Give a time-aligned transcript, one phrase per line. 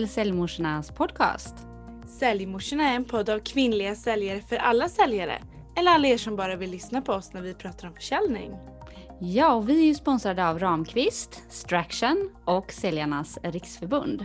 [0.00, 1.54] till Säljmorsornas podcast.
[2.18, 5.42] Säljmorsorna är en podd av kvinnliga säljare för alla säljare.
[5.76, 8.52] Eller alla er som bara vill lyssna på oss när vi pratar om försäljning.
[9.20, 14.24] Ja, och vi är ju sponsrade av Ramqvist, Straction och Säljarnas Riksförbund.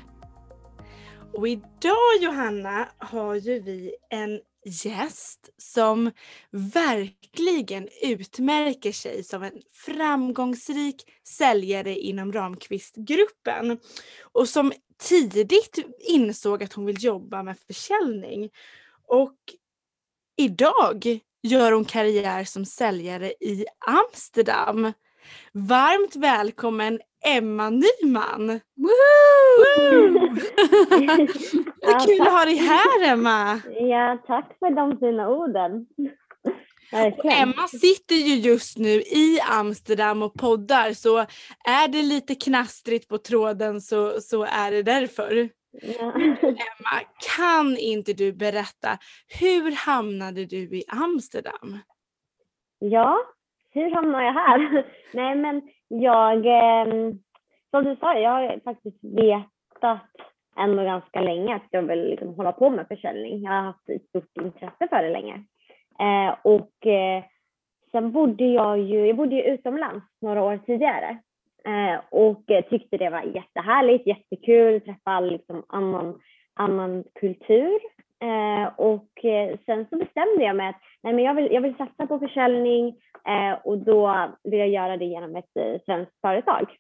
[1.33, 6.11] Och idag Johanna har ju vi en gäst som
[6.51, 13.77] verkligen utmärker sig som en framgångsrik säljare inom Ramqvist-gruppen
[14.21, 18.49] och som tidigt insåg att hon vill jobba med försäljning.
[19.07, 19.35] Och
[20.37, 24.93] idag gör hon karriär som säljare i Amsterdam.
[25.51, 28.59] Varmt välkommen Emma Nyman!
[31.81, 33.61] Vad kul att ha dig här Emma!
[33.79, 35.85] Ja, tack för de fina orden.
[36.91, 41.17] Och Emma sitter ju just nu i Amsterdam och poddar så
[41.65, 45.49] är det lite knastrigt på tråden så, så är det därför.
[45.71, 46.11] Ja.
[46.41, 47.01] Emma,
[47.37, 48.97] kan inte du berätta,
[49.39, 51.79] hur hamnade du i Amsterdam?
[52.79, 53.17] ja,
[53.71, 54.85] hur hamnar jag här?
[55.13, 57.13] Nej, men jag, eh,
[57.71, 60.01] som du sa, jag har faktiskt vetat
[60.57, 63.43] ändå ganska länge att jag vill liksom hålla på med försäljning.
[63.43, 65.43] Jag har haft ett stort intresse för det länge.
[65.99, 67.23] Eh, och eh,
[67.91, 71.17] sen bodde jag ju, jag bodde ju utomlands några år tidigare
[71.65, 76.19] eh, och eh, tyckte det var jättehärligt, jättekul, träffa liksom, annan,
[76.53, 77.79] annan kultur.
[78.21, 81.75] Eh, och eh, sen så bestämde jag mig att nej, men jag, vill, jag vill
[81.75, 82.95] satsa på försäljning
[83.27, 86.75] eh, och då vill jag göra det genom ett eh, svenskt företag.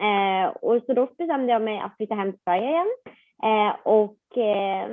[0.00, 2.90] Eh, och så då bestämde jag mig att flytta hem till Sverige igen
[3.42, 4.88] eh, och eh,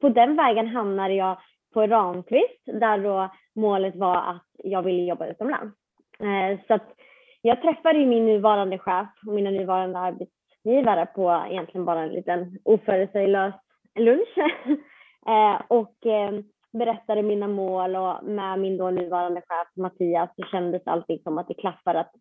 [0.00, 1.38] på den vägen hamnade jag
[1.74, 5.76] på Ramqvist där då målet var att jag ville jobba utomlands.
[6.20, 6.94] Eh, så att
[7.42, 12.58] jag träffade ju min nuvarande chef och mina nuvarande arbetsgivare på egentligen bara en liten
[12.64, 13.52] oförutsägbar
[13.98, 14.38] lunch
[15.26, 16.40] eh, och eh,
[16.72, 21.48] berättade mina mål och med min då nuvarande chef Mattias så kändes allting som att
[21.48, 22.12] det klaffade att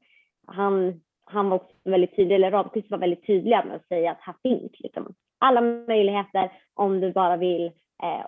[0.47, 4.21] han, han var också väldigt tydlig, eller Ramqvist var väldigt tydlig med att säga att
[4.21, 7.71] här finns liksom alla möjligheter om du bara vill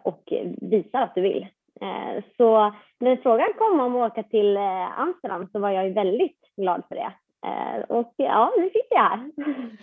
[0.03, 0.24] och
[0.62, 1.47] visar att du vill.
[1.81, 5.94] Eh, så när frågan kom om att åka till eh, Amsterdam så var jag ju
[5.94, 7.12] väldigt glad för det.
[7.47, 9.31] Eh, och ja, nu sitter jag här.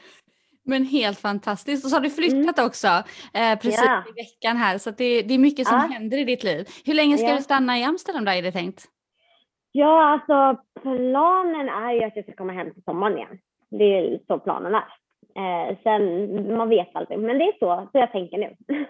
[0.69, 1.85] Men helt fantastiskt.
[1.85, 2.87] Och så har du flyttat också
[3.35, 4.03] eh, precis Ja.
[4.09, 5.95] i veckan här så det, det är mycket som Ja.
[5.95, 6.67] händer i ditt liv.
[6.87, 7.37] Hur länge ska Ja.
[7.37, 8.85] du stanna i Amsterdam då är det tänkt?
[9.73, 13.39] Ja, alltså planen är ju att jag ska komma hem till sommaren igen.
[13.71, 14.85] Det är så planen är.
[15.37, 18.57] Eh, sen, man vet aldrig, men det är så, så jag tänker nu.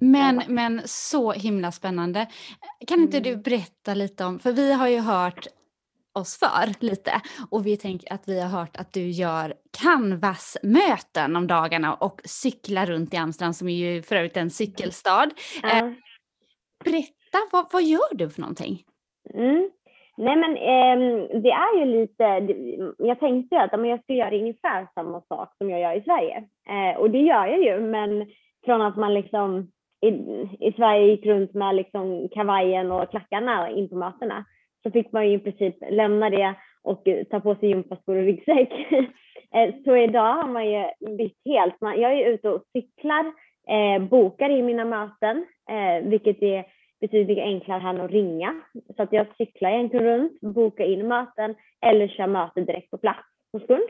[0.00, 2.26] Men, men så himla spännande.
[2.86, 3.42] Kan inte du Mm.
[3.42, 5.46] berätta lite om, för vi har ju hört
[6.12, 7.12] oss för lite
[7.50, 12.86] och vi tänker att vi har hört att du gör canvas-möten om dagarna och cyklar
[12.86, 15.30] runt i Amsterdam som är ju för övrigt en cykelstad.
[15.62, 15.92] Ja.
[16.84, 18.82] Berätta, vad, vad gör du för någonting?
[19.34, 19.70] Mm.
[20.16, 22.24] Nej men ehm, det är ju lite,
[22.98, 26.44] jag tänkte ju att jag ska göra ungefär samma sak som jag gör i Sverige.
[26.68, 28.26] Eh, och det gör jag ju, men
[28.64, 30.08] från att man liksom i,
[30.60, 34.44] i Sverige gick runt med liksom kavajen och klackarna in på mötena
[34.82, 38.72] så fick man ju i princip lämna det och ta på sig gympaskor och ryggsäck.
[39.54, 40.84] Eh, så idag har man ju
[41.16, 41.80] bytt helt.
[41.80, 43.32] Man, jag är ute och cyklar,
[43.68, 46.64] eh, bokar i mina möten, eh, vilket är
[47.00, 48.60] betydligt enklare här än att ringa.
[48.96, 51.54] Så att jag cyklar egentligen runt, bokar in möten
[51.86, 53.88] eller kör möte direkt på plats på kund.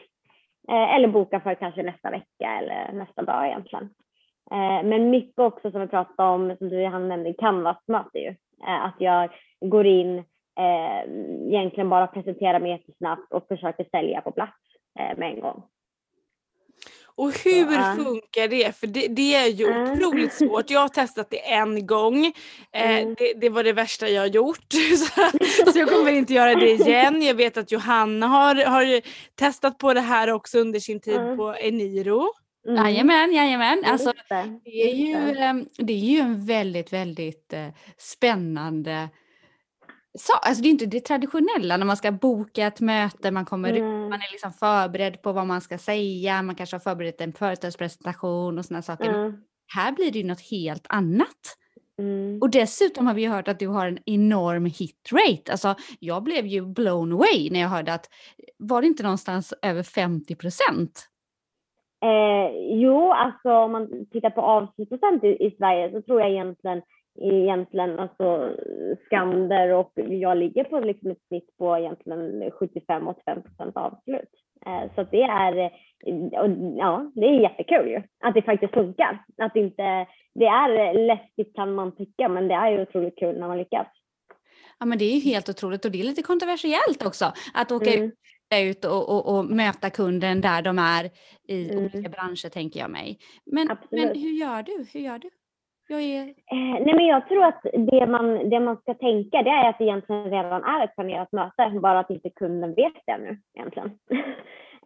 [0.69, 3.91] Eh, eller bokar för kanske nästa vecka eller nästa dag egentligen.
[4.53, 8.28] Eh, men mycket också som vi pratade om, som du han nämnde, canvas-möte ju.
[8.66, 10.19] Eh, att jag går in,
[10.59, 11.12] eh,
[11.49, 14.56] egentligen bara presenterar mig jättesnabbt och försöker sälja på plats
[15.00, 15.62] eh, med en gång.
[17.17, 17.94] Och hur Ja.
[18.05, 18.76] funkar det?
[18.76, 19.93] För det, det är ju Ja.
[19.93, 20.70] otroligt svårt.
[20.70, 22.26] Jag har testat det en gång.
[22.73, 23.14] Eh, Mm.
[23.19, 24.73] det, det var det värsta jag har gjort.
[24.97, 27.23] Så, så jag kommer inte göra det igen.
[27.23, 29.00] Jag vet att Johanna har, har
[29.35, 31.37] testat på det här också under sin tid Mm.
[31.37, 32.23] på Eniro.
[32.69, 32.84] Mm.
[32.84, 33.82] Jajamän, jajamän.
[33.87, 34.12] Alltså,
[34.64, 34.70] det.
[34.90, 35.40] är ju, det.
[35.40, 37.69] ehm, det är ju en väldigt, väldigt eh,
[37.99, 39.08] spännande
[40.19, 40.38] sak.
[40.43, 43.78] Alltså det är inte det traditionella när man ska boka ett möte, man kommer ut,
[43.78, 44.00] Mm.
[44.00, 48.58] man är liksom förberedd på vad man ska säga, man kanske har förberett en företagspresentation
[48.58, 49.08] och sådana saker.
[49.08, 49.37] Mm.
[49.75, 51.56] Här blir det ju något helt annat.
[51.99, 52.38] Mm.
[52.43, 55.52] Och dessutom har vi hört att du har en enorm hit rate.
[55.52, 58.08] Alltså jag blev ju blown away när jag hörde att
[58.58, 61.08] var det inte någonstans över 50 procent?
[62.05, 66.83] Eh, jo, alltså om man tittar på avslutsprocent i, i Sverige så tror jag egentligen,
[67.21, 68.51] egentligen alltså
[69.06, 74.31] Skander och jag ligger på liksom ett snitt på egentligen 75-85 procent avslut.
[74.67, 75.65] Eh, så det är,
[76.41, 79.25] och, ja, det är jättekul ju att det faktiskt funkar.
[79.39, 83.39] Att det, inte, det är läskigt kan man tycka men det är ju otroligt kul
[83.39, 83.87] när man lyckas.
[84.79, 87.91] Ja men det är ju helt otroligt och det är lite kontroversiellt också att åka
[87.91, 88.05] mm.
[88.05, 88.15] ut
[88.85, 91.11] och, och, och, möta kunden där de är
[91.49, 91.85] i mm.
[91.85, 93.19] olika branscher tänker jag mig.
[93.46, 94.87] Men, men hur gör du?
[94.93, 95.31] Hur gör du?
[95.88, 96.23] Jag, är...
[96.29, 99.79] eh, nej men jag tror att det man, det man ska tänka det är att
[99.79, 103.88] det egentligen redan är ett planerat möte, bara att inte kunden vet det nu egentligen.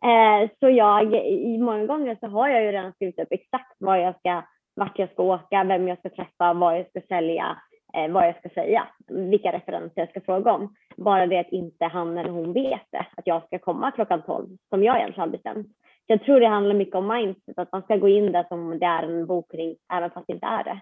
[0.08, 4.00] eh, så jag, i många gånger så har jag ju redan skrivit upp exakt vad
[4.00, 4.42] jag ska,
[4.76, 7.58] vart jag ska åka, vem jag ska träffa, vad jag ska sälja,
[7.94, 10.74] eh, vad jag ska säga, vilka referenser jag ska fråga om.
[10.96, 14.48] Bara det att inte han eller hon vet det, att jag ska komma klockan 12
[14.68, 15.66] som jag egentligen har bestämt.
[15.66, 18.78] Så jag tror det handlar mycket om mindset, att man ska gå in där som
[18.78, 20.80] det är en bokning även fast det inte är det.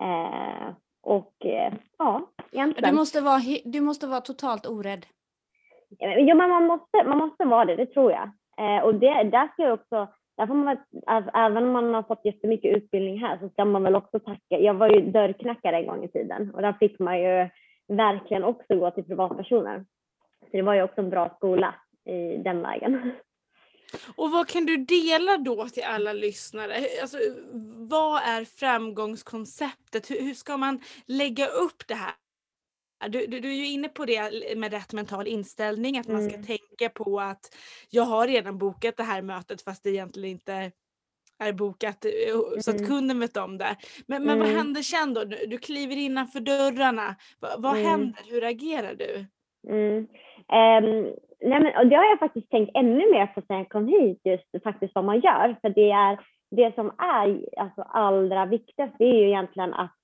[0.00, 2.90] Eh, och eh, ja, egentligen.
[2.90, 5.06] Du måste, vara, du måste vara totalt orädd.
[5.98, 8.30] Ja, men man måste, man måste vara det, det tror jag.
[8.58, 10.08] Eh, och det, där ska jag också,
[10.38, 10.76] där får man,
[11.34, 14.58] även om man har fått jättemycket utbildning här så ska man väl också tacka.
[14.58, 17.48] Jag var ju dörrknackare en gång i tiden och där fick man ju
[17.88, 19.84] verkligen också gå till privatpersoner.
[20.40, 21.74] Så det var ju också en bra skola
[22.04, 23.12] i den vägen.
[24.16, 26.74] Och vad kan du dela då till alla lyssnare?
[27.02, 27.18] Alltså,
[27.90, 30.10] vad är framgångskonceptet?
[30.10, 32.14] Hur, hur ska man lägga upp det här?
[33.08, 36.34] Du, du, du, är ju inne på det med rätt mental inställning, att man ska
[36.34, 36.46] mm.
[36.46, 37.56] tänka på att
[37.90, 40.72] jag har redan bokat det här mötet fast det egentligen inte
[41.38, 42.60] är bokat mm.
[42.60, 42.88] så att mm.
[42.88, 43.76] kunden vet om det.
[44.06, 44.38] Men, men mm.
[44.38, 45.24] vad händer sen då?
[45.24, 47.16] Du, kliver innanför dörrarna.
[47.40, 47.86] Va, vad mm.
[47.86, 48.22] händer?
[48.30, 49.26] Hur agerar du?
[49.68, 50.08] Um,
[51.40, 54.20] nej men, och det har jag faktiskt tänkt ännu mer på sen jag kom hit,
[54.24, 55.56] just faktiskt vad man gör.
[55.60, 59.97] För det, är, det som är alltså, allra viktigast det är ju egentligen att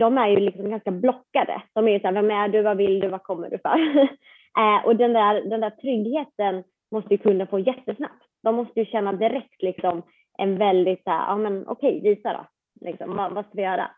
[0.00, 1.62] de är ju liksom ganska blockade.
[1.72, 3.78] De är ju så här, vem är du, vad vill du, vad kommer du för?
[4.58, 8.24] eh, och den där, den där tryggheten måste ju kunden få jättesnabbt.
[8.42, 10.02] De måste ju känna direkt liksom
[10.38, 12.46] en väldigt så här, ja men okej, visa då.
[12.86, 13.90] Liksom, vad, vad ska vi göra?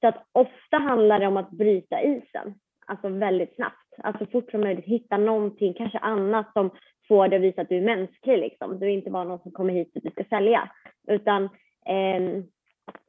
[0.00, 2.54] Så att ofta handlar det om att bryta isen,
[2.86, 6.70] alltså väldigt snabbt alltså fort som möjligt hitta någonting, kanske annat som
[7.08, 8.78] får dig att visa att du är mänsklig liksom.
[8.78, 10.70] Du är inte bara någon som kommer hit för att du ska sälja,
[11.08, 11.44] utan
[11.86, 12.42] eh,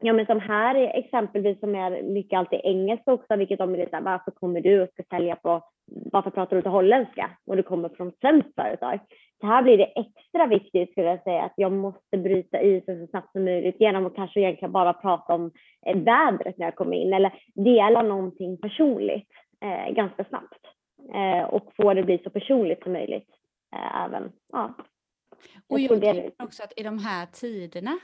[0.01, 3.99] Ja men som här exempelvis som är mycket alltid engelska också, vilket de är lite
[3.99, 7.89] varför kommer du och ska sälja på, varför pratar du inte holländska och du kommer
[7.89, 8.99] från svenskt företag?
[9.41, 13.07] Så här blir det extra viktigt skulle jag säga att jag måste bryta isen så
[13.07, 15.51] snabbt som möjligt genom att kanske egentligen bara prata om
[15.85, 19.29] eh, vädret när jag kommer in eller dela någonting personligt
[19.61, 20.65] eh, ganska snabbt
[21.13, 23.29] eh, och få det bli så personligt som möjligt.
[23.75, 24.75] Eh, även, ja.
[25.69, 27.99] Och jag tror också att i de här tiderna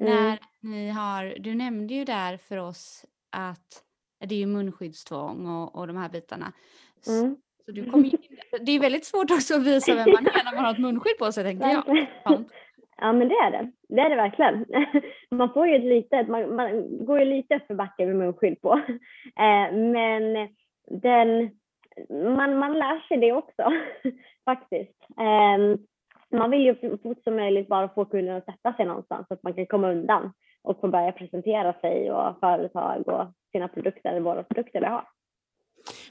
[0.00, 0.12] mm.
[0.12, 3.82] när ni har, du nämnde ju där för oss att
[4.18, 6.52] det är ju munskyddstvång och, och de här bitarna.
[7.08, 7.36] Mm.
[7.64, 8.10] Så du kommer
[8.60, 11.18] det är väldigt svårt också att visa vem man är när man har ett munskydd
[11.18, 12.06] på sig tänker jag.
[12.98, 13.72] Ja men det är det.
[13.88, 14.66] Det är det verkligen.
[15.30, 18.72] Man får ju ett litet, man, man går ju lite för backen med munskydd på.
[19.36, 20.48] Eh, men
[20.90, 21.50] den,
[22.36, 23.72] man, man lär sig det också
[24.44, 25.06] faktiskt.
[26.32, 29.34] Man vill ju så fort som möjligt bara få kunden att sätta sig någonstans så
[29.34, 34.10] att man kan komma undan och få börja presentera sig och företag och sina produkter,
[34.10, 35.04] eller våra produkter vi har.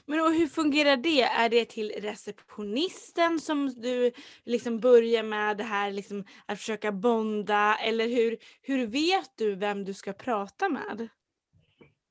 [0.06, 1.22] Men och hur fungerar det?
[1.22, 4.12] Är det till receptionisten som du
[4.44, 9.84] liksom börjar med det här liksom att försöka bonda eller hur, hur vet du vem
[9.84, 11.08] du ska prata med?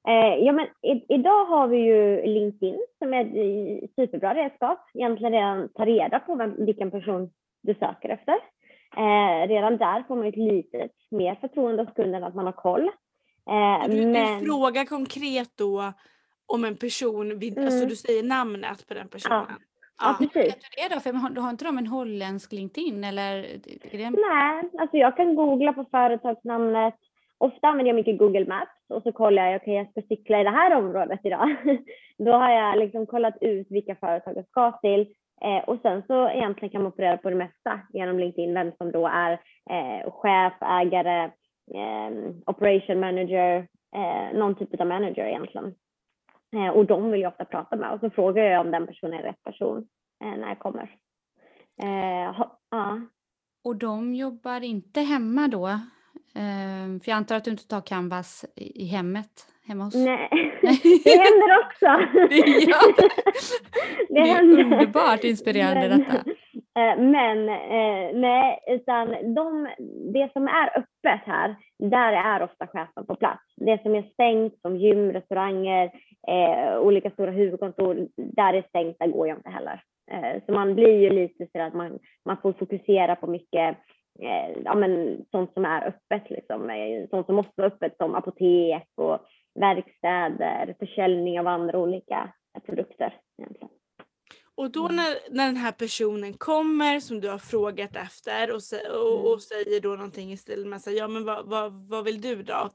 [0.07, 3.21] Eh, ja, men i, idag har vi ju LinkedIn som är
[3.83, 4.79] ett superbra redskap.
[4.93, 7.29] Egentligen redan ta reda på vem, vilken person
[7.65, 8.35] du söker efter.
[8.97, 12.89] Eh, redan där får man ett litet mer förtroende hos kunden att man har koll.
[13.49, 14.39] Eh, du, men...
[14.39, 15.93] du frågar konkret då
[16.45, 17.65] om en person, vid, mm.
[17.65, 19.45] alltså du säger namnet på den personen?
[19.49, 19.55] Ja.
[19.97, 20.53] Ja, ja precis.
[20.53, 20.99] Vet du det då?
[20.99, 23.37] För du har inte de en holländsk LinkedIn eller?
[23.91, 24.09] Är det...
[24.09, 26.95] Nej, alltså jag kan googla på företagsnamnet,
[27.37, 30.41] Ofta använder jag mycket Google Maps och så kollar jag, okej okay, jag ska cykla
[30.41, 31.55] i det här området idag.
[32.17, 36.29] Då har jag liksom kollat ut vilka företag jag ska till eh, och sen så
[36.29, 39.31] egentligen kan man få reda på det mesta genom LinkedIn, vem som då är
[39.69, 41.23] eh, chef, ägare,
[41.73, 42.11] eh,
[42.45, 45.75] operation manager, eh, någon typ av manager egentligen.
[46.55, 49.19] Eh, och de vill jag ofta prata med och så frågar jag om den personen
[49.19, 49.87] är rätt person
[50.23, 50.95] eh, när jag kommer.
[51.83, 53.01] Eh, ja.
[53.63, 55.67] Och de jobbar inte hemma då?
[56.35, 59.95] Eh, för jag antar att du inte tar Canvas i hemmet hemma hos?
[59.95, 60.29] Nej,
[61.03, 61.85] det händer också.
[64.09, 66.23] det, det är underbart inspirerande men, detta.
[66.79, 69.67] Eh, men eh, nej, utan de,
[70.13, 73.43] det som är öppet här, där är ofta chefen på plats.
[73.55, 75.91] Det som är stängt som gym, restauranger,
[76.27, 79.81] eh, olika stora huvudkontor, där det är stängt, där går jag inte heller.
[80.11, 83.77] Eh, så man blir ju lite så att man, man får fokusera på mycket
[84.65, 86.71] ja, men, sånt som är öppet, liksom.
[87.09, 89.19] Sånt som måste vara öppet som apotek och
[89.55, 92.33] verkstäder, försäljning av andra olika
[92.65, 93.13] produkter.
[93.37, 93.69] Egentligen.
[94.57, 94.95] Och då mm.
[94.95, 98.61] när, när den här personen kommer som du har frågat efter och,
[98.95, 99.39] och, och mm.
[99.39, 102.69] säger då någonting i stil med ja men vad, vad, vad vill du då?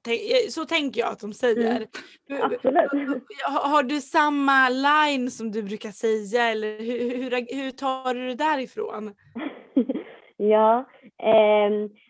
[0.49, 1.87] Så tänker jag att de säger.
[2.31, 2.43] Mm.
[2.43, 3.23] Absolut.
[3.45, 8.27] Har, har, du samma line som du brukar säga eller hur, hur, hur tar du
[8.27, 9.15] det därifrån?
[10.37, 11.00] ja, eh,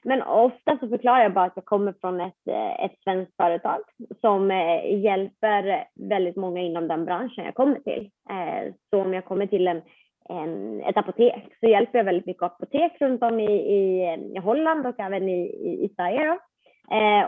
[0.05, 3.79] men ofta så förklarar jag bara att jag kommer från ett, eh, ett svenskt företag
[4.21, 8.11] som eh, hjälper väldigt många inom den branschen jag kommer till.
[8.31, 9.83] Eh, så om jag kommer till en,
[10.29, 14.87] en, ett apotek så hjälper jag väldigt mycket apotek runt om i, i, i Holland
[14.87, 16.27] och även i, i, i Sverige.
[16.27, 16.39] Då.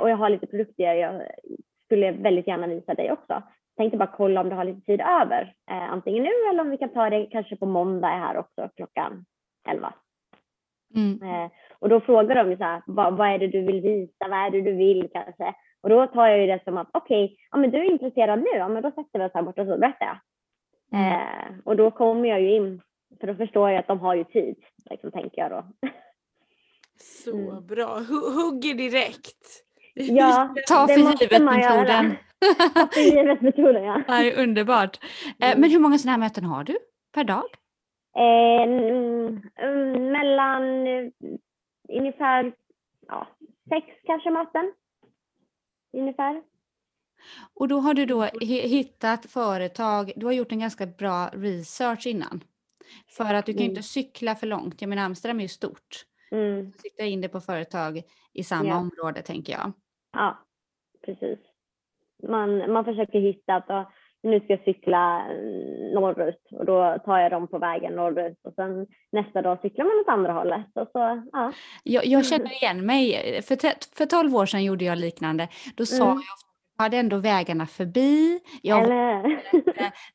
[0.01, 1.23] och jag har lite produkter jag
[1.85, 3.43] skulle väldigt gärna visa dig också.
[3.77, 6.93] Tänkte bara kolla om du har lite tid över, antingen nu eller om vi kan
[6.93, 9.25] ta det kanske på måndag här också klockan
[9.69, 9.95] 11.
[10.95, 11.51] Mm.
[11.83, 14.51] Och då frågar de så här, vad, vad, är det du vill visa, vad är
[14.51, 15.55] det du vill kanske?
[15.83, 18.39] Och då tar jag ju det som att okej, okay, ja men du är intresserad
[18.39, 20.19] nu, ja men då sätter vi oss här borta och så berättar jag.
[21.01, 21.13] Mm.
[21.13, 22.83] Eh, och då kommer jag ju in,
[23.21, 24.57] för då förstår jag att de har ju tid,
[24.91, 25.65] liksom, tänker jag då.
[27.01, 27.67] Så mm.
[27.67, 27.99] bra,
[28.37, 29.47] hugger direkt.
[29.95, 32.17] Ja, Ta för givet-metoden.
[32.75, 34.03] Ta för givet-metoden, ja.
[34.07, 34.99] Det är underbart.
[35.41, 36.77] Eh, men hur många sådana här möten har du
[37.15, 37.45] per dag?
[38.17, 40.87] Eh, mm, mellan
[41.99, 42.53] ungefär
[43.09, 43.27] ja,
[43.69, 44.73] sex kanske möten.
[45.93, 46.43] Ungefär.
[47.55, 52.45] Och då har du då hittat företag, du har gjort en ganska bra research innan.
[53.17, 53.71] För att du kan mm.
[53.71, 56.07] inte cykla för långt, jag menar Amsterdam är ju stort.
[56.31, 56.73] Mm.
[56.73, 58.77] Sikta in det på företag i samma ja.
[58.77, 59.73] område tänker jag.
[60.13, 60.39] Ja,
[61.05, 61.39] precis.
[62.29, 63.93] Man, man försöker hitta att
[64.23, 65.27] nu ska jag cykla
[65.95, 70.01] norrut och då tar jag dem på vägen norrut och sen nästa dag cyklar man
[70.01, 70.67] åt andra hållet.
[70.75, 71.53] Och så, ja.
[71.83, 73.13] jag, jag känner igen mig.
[73.43, 73.57] För,
[73.97, 75.49] för 12 år sedan gjorde jag liknande.
[75.77, 76.17] Då sa mm.
[76.17, 78.41] jag hade ändå vägarna förbi.
[78.63, 78.89] Jag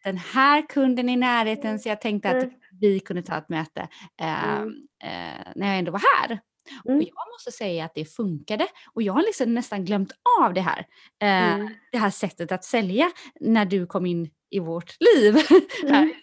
[0.04, 2.56] den här kunden i närheten så jag tänkte att mm.
[2.82, 3.88] vi kunde ta ett möte
[4.22, 4.74] eh, mm.
[5.04, 6.40] eh, när jag ändå var här.
[6.86, 6.97] Mm.
[6.97, 10.62] Och jag måste säga att det funkade och jag har liksom nästan glömt av det
[10.62, 10.79] här.
[11.21, 11.69] Eh, mm.
[11.91, 15.36] Det här sättet att sälja när du kom in i vårt liv.
[15.83, 16.13] mm.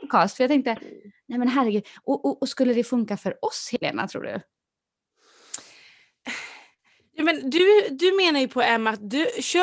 [0.00, 0.36] podcast.
[0.36, 0.76] För jag tänkte,
[1.28, 4.40] nej men herregud, och, och, och, skulle det funka för oss Helena tror du?
[7.18, 9.18] Ja, men du, du menar ju på Emma att du,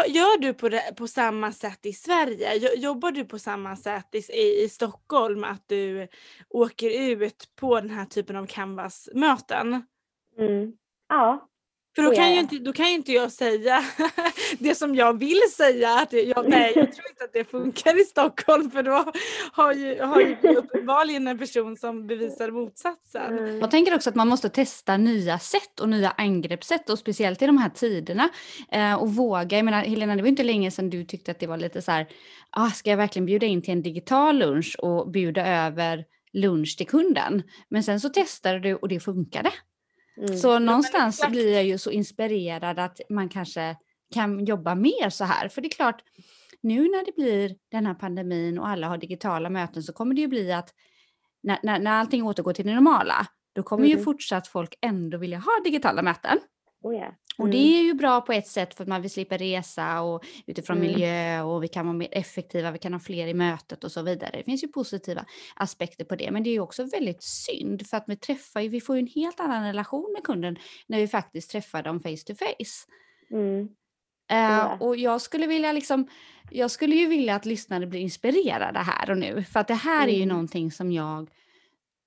[0.08, 2.76] gör du på, det, på samma sätt i Sverige?
[2.76, 4.34] Jobbar du på samma sätt i,
[4.64, 6.08] i, Stockholm att du
[6.50, 9.84] åker ut på den här typen av canvasmöten?
[10.38, 10.74] Mm.
[11.10, 11.50] Ja,
[11.96, 13.84] för då kan, ju inte, då kan ju inte jag säga
[14.60, 16.00] det som jag vill säga.
[16.00, 19.12] Att jag, nej, jag tror inte att det funkar i Stockholm för då
[19.52, 23.38] har ju, har ju uppenbarligen en person som bevisar motsatsen.
[23.38, 23.60] Mm.
[23.60, 27.46] Jag tänker också att man måste testa nya sätt och nya angreppssätt och speciellt i
[27.46, 28.30] de här tiderna.
[28.72, 31.48] Eh, och våga, jag menar Helena det var inte länge sedan du tyckte att det
[31.48, 32.08] var lite så här,
[32.50, 36.88] ah, ska jag verkligen bjuda in till en digital lunch och bjuda över lunch till
[36.88, 37.44] kunden?
[37.70, 39.52] Men sen så testade du och det funkade.
[40.18, 40.38] Mm.
[40.38, 43.76] Så någonstans ja, blir jag ju så inspirerad att man kanske
[44.14, 45.48] kan jobba mer så här.
[45.48, 46.04] För det är klart,
[46.62, 50.22] nu när det blir den här pandemin och alla har digitala möten så kommer det
[50.22, 50.74] ju bli att
[51.44, 53.98] när, när, när allting återgår till det normala, då kommer mm.
[53.98, 56.40] ju fortsatt folk ändå vilja ha digitala möten.
[56.84, 57.08] Oh yeah.
[57.08, 57.16] mm.
[57.38, 60.26] Och det är ju bra på ett sätt för att man vill slippa resa och
[60.46, 60.92] utifrån mm.
[60.92, 64.02] miljö och vi kan vara mer effektiva, vi kan ha fler i mötet och så
[64.02, 64.32] vidare.
[64.34, 65.26] Det finns ju positiva
[65.56, 68.70] aspekter på det, men det är ju också väldigt synd för att vi träffar ju,
[68.70, 70.56] vi får ju en helt annan relation med kunden
[70.88, 72.88] när vi faktiskt träffar dem face to face.
[73.32, 73.70] Mm.
[74.32, 76.08] Uh, och jag skulle vilja liksom,
[76.52, 80.08] jag skulle ju vilja att lyssnare blir inspirerade här och nu, för att det här
[80.08, 80.30] är ju mm.
[80.30, 81.30] någonting som jag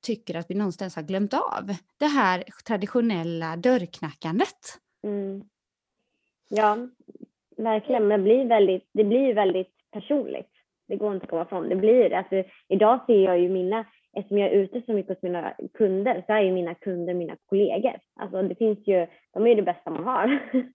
[0.02, 1.66] tycker att vi någonstans har glömt av.
[1.98, 4.78] Det här traditionella dörrknackandet.
[5.04, 5.42] Mm.
[6.48, 6.76] Ja,
[7.56, 8.08] verkligen.
[8.08, 10.50] Men det blir, väldigt, det blir väldigt personligt.
[10.88, 11.68] Det går inte att komma ifrån.
[11.68, 13.84] Det blir alltså, Idag ser jag ju mina,
[14.16, 17.36] eftersom jag är ute så mycket hos mina kunder, så är ju mina kunder mina
[17.46, 17.98] kollegor.
[18.20, 20.38] Alltså det finns ju, de är ju det bästa man har.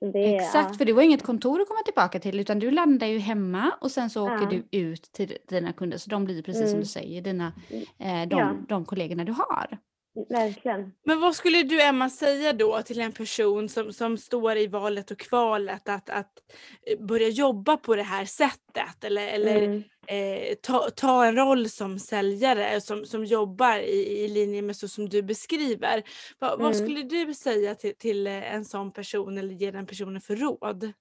[0.00, 0.78] Det, Exakt, ja.
[0.78, 3.90] för du har inget kontor att komma tillbaka till utan du landar ju hemma och
[3.90, 4.62] sen så åker ja.
[4.70, 6.70] du ut till dina kunder så de blir precis mm.
[6.70, 7.52] som du säger dina,
[7.98, 8.56] eh, de, ja.
[8.68, 9.78] de kollegorna du har.
[10.28, 10.92] Verkligen.
[11.04, 15.10] Men vad skulle du Emma säga då till en person som, som står i valet
[15.10, 16.32] och kvalet att, att
[16.86, 19.82] eh, börja jobba på det här sättet eller, eller mm.
[20.06, 24.88] eh, ta, ta en roll som säljare som, som jobbar i, i linje med så
[24.88, 26.02] som du beskriver.
[26.38, 26.62] Va, mm.
[26.62, 30.92] Vad skulle du säga till, till en sån person eller ge den personen för råd?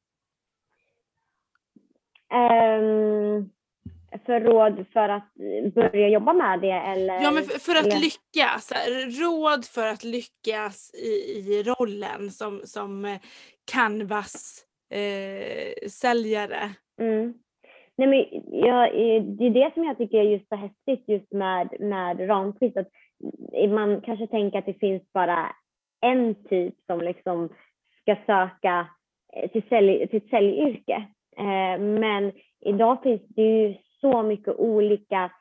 [2.33, 3.49] Um,
[4.25, 5.33] för råd för att
[5.73, 7.21] börja jobba med det eller?
[7.21, 7.99] Ja men för, för att eller?
[7.99, 8.71] lyckas,
[9.21, 13.19] råd för att lyckas i, i rollen som, som eh,
[13.71, 16.63] Canvas-säljare.
[17.01, 17.33] Eh, mm.
[17.97, 18.25] Nej, men
[18.59, 18.93] jag,
[19.37, 22.77] det är det som jag tycker är just så häftigt just med, med Ramqvist.
[22.77, 22.89] Att
[23.69, 25.55] man kanske tänker att det finns bara
[26.01, 27.49] en typ som liksom
[28.01, 28.87] ska söka
[29.51, 31.07] till, sälj, till ett säljyrke.
[31.37, 32.31] Eh, men
[32.65, 35.31] idag finns det ju så mycket olika,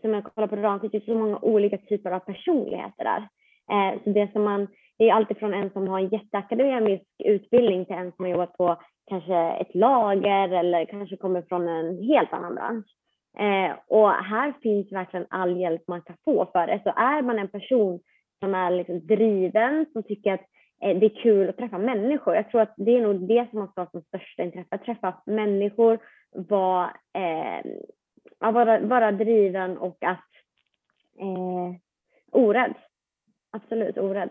[0.00, 3.28] som jag kollar på Ramqvist, det typ så många olika typer av personligheter där.
[3.72, 4.68] Eh, så det som man,
[4.98, 8.76] det är alltifrån en som har en jätteakademisk utbildning till en som har jobbat på
[9.10, 12.86] kanske ett lager eller kanske kommer från en helt annan bransch.
[13.38, 16.80] Eh, och här finns verkligen all hjälp man kan få för det.
[16.82, 18.00] Så är man en person
[18.40, 20.44] som är liksom driven, som tycker att
[20.82, 22.34] eh, det är kul att träffa människor.
[22.34, 24.84] Jag tror att det är nog det som man ska ha som största intresse, att
[24.84, 25.98] träffa människor,
[26.36, 27.66] vara, eh,
[28.38, 30.24] vara, vara driven och att
[31.18, 31.74] eh,
[32.32, 32.74] orädd.
[33.50, 34.30] Absolut orädd.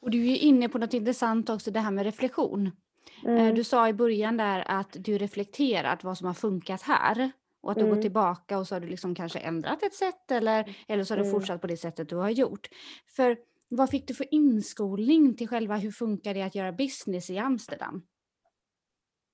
[0.00, 2.66] Och du är inne på något intressant också, det här med reflektion.
[3.26, 3.54] Eh, mm.
[3.54, 7.78] Du sa i början där att du reflekterat vad som har funkat här och att
[7.78, 7.94] du mm.
[7.94, 11.18] gått tillbaka och så har du liksom kanske ändrat ett sätt eller, eller så har
[11.18, 11.40] du mm.
[11.40, 12.68] fortsatt på det sättet du har gjort.
[13.16, 13.38] För
[13.68, 18.02] vad fick du för inskolning till själva hur funkar det att göra business i Amsterdam?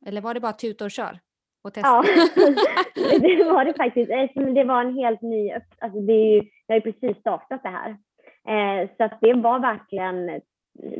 [0.06, 1.20] Eller var det bara tuta och kör?
[1.64, 1.88] Och testa?
[1.88, 2.04] Ja,
[3.18, 4.10] det var det faktiskt.
[4.54, 7.68] Det var en helt ny, alltså det, är ju, det har ju precis startat det
[7.68, 7.90] här.
[8.48, 10.40] Eh, så att det var verkligen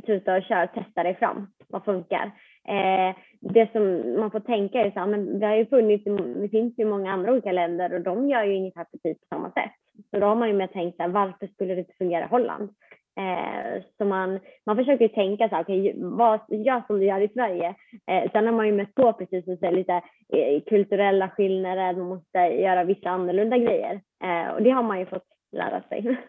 [0.06, 2.32] tuta och kör, testa dig fram, vad funkar?
[2.68, 6.04] Eh, det som man får tänka är så här, men det har ju funnits,
[6.40, 9.50] det finns ju många andra olika länder och de gör ju ungefär precis på samma
[9.50, 9.72] sätt.
[10.10, 12.28] Så då har man ju med tänkt så här, varför skulle det inte fungera i
[12.28, 12.70] Holland?
[13.16, 17.28] Eh, så man, man försöker tänka så här, okay, vad, gör som du gör i
[17.28, 17.74] Sverige.
[18.10, 19.92] Eh, sen har man ju mött på precis som säger, lite
[20.28, 24.00] eh, kulturella skillnader, man måste göra vissa annorlunda grejer.
[24.24, 26.18] Eh, och det har man ju fått lära sig.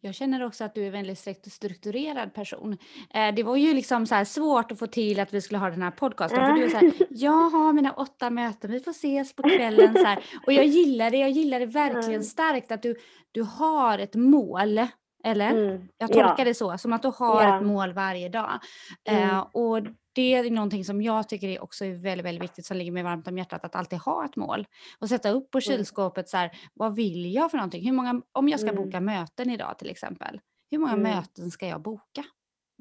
[0.00, 2.78] Jag känner också att du är en väldigt strukturerad person.
[3.14, 5.82] Eh, det var ju liksom så svårt att få till att vi skulle ha den
[5.82, 6.46] här podcasten.
[6.46, 9.94] För du är så här, jag har mina åtta möten, vi får ses på kvällen.
[9.94, 10.24] Så här.
[10.46, 12.96] Och jag gillar det, jag gillar det verkligen starkt att du,
[13.32, 14.78] du har ett mål.
[15.26, 15.50] Eller?
[15.50, 15.88] Mm.
[15.98, 16.44] Jag tolkar ja.
[16.44, 17.56] det så, som att du har ja.
[17.56, 18.60] ett mål varje dag.
[19.04, 19.30] Mm.
[19.30, 22.92] Eh, och det är någonting som jag tycker är också väldigt, väldigt viktigt som ligger
[22.92, 24.66] mig varmt om hjärtat att alltid ha ett mål
[24.98, 25.62] och sätta upp på mm.
[25.62, 27.84] kylskåpet så här, vad vill jag för någonting?
[27.84, 28.84] Hur många, om jag ska mm.
[28.84, 31.02] boka möten idag till exempel, hur många mm.
[31.02, 32.24] möten ska jag boka?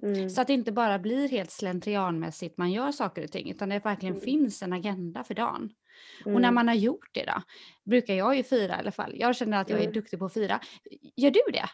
[0.04, 0.30] Mm.
[0.30, 3.86] Så att det inte bara blir helt slentrianmässigt man gör saker och ting utan det
[3.86, 4.26] verkligen mm.
[4.26, 5.70] finns en agenda för dagen.
[6.26, 6.56] Och när mm.
[6.56, 7.42] man har gjort det då,
[7.86, 9.14] brukar jag ju fira i alla fall.
[9.16, 10.60] Jag känner att jag är duktig på att fira.
[11.16, 11.70] Gör du det?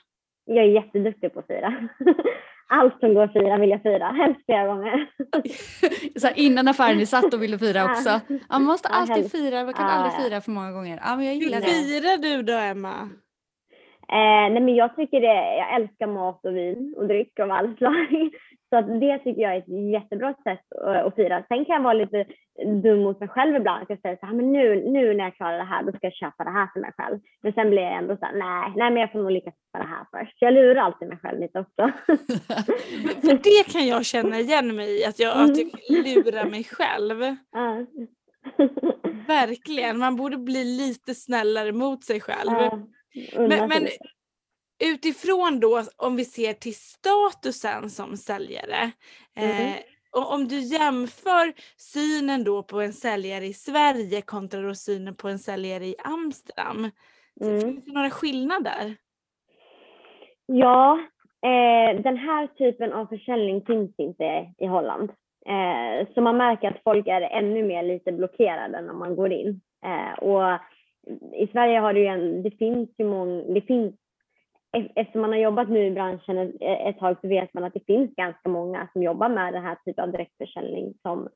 [0.46, 1.90] Jag är jätteduktig på att fira.
[2.72, 5.10] allt som går att fira vill jag fira, helst flera gånger.
[6.20, 8.10] så här, innan affären är satt och vill du fira också?
[8.10, 11.00] Ja, man måste alltid fira, man kan ja, aldrig fira för många gånger.
[11.04, 13.10] Ja, men jag gillar Hur firar du då Emma?
[14.12, 17.78] Eh, nej men jag tycker det, jag älskar mat och vin och dryck av all
[17.78, 18.30] slag.
[18.74, 20.66] Så att det tycker jag är ett jättebra sätt
[21.06, 21.44] att fira.
[21.48, 22.26] Sen kan jag vara lite
[22.84, 23.86] dum mot mig själv ibland.
[23.90, 26.14] Jag säga så här, men nu, nu när jag klarar det här, då ska jag
[26.14, 27.20] köpa det här för mig själv.
[27.44, 29.82] Men sen blir jag ändå så här, nej, nej, men jag får nog lyckas med
[29.82, 30.38] det här först.
[30.40, 31.92] Jag lurar alltid mig själv lite också.
[33.28, 37.18] för det kan jag känna igen mig i, att jag, att jag lurar mig själv.
[39.28, 42.52] Verkligen, man borde bli lite snällare mot sig själv.
[43.36, 43.88] men, men
[44.82, 48.92] utifrån då om vi ser till statusen som säljare.
[49.36, 49.68] Mm.
[49.68, 49.76] Eh,
[50.12, 55.28] och om du jämför synen då på en säljare i Sverige kontra då synen på
[55.28, 56.90] en säljare i Amsterdam.
[57.42, 57.62] Mm.
[57.62, 58.96] Finns det några skillnader?
[60.46, 61.00] Ja,
[61.42, 65.12] eh, den här typen av försäljning finns inte i Holland.
[65.46, 69.62] Eh, så man märker att folk är ännu mer lite blockerade när man går in.
[69.86, 70.60] Eh, och
[71.34, 73.96] i Sverige har det ju en, det finns ju många, det finns
[74.72, 78.16] eftersom man har jobbat nu i branschen ett tag så vet man att det finns
[78.16, 81.30] ganska många som jobbar med den här typen av direktförsäljning som,